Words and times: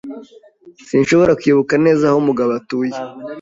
Sinshobora 0.87 1.37
kwibuka 1.39 1.73
neza 1.85 2.03
aho 2.09 2.19
Mugabo 2.27 2.51
atuye. 2.59 2.95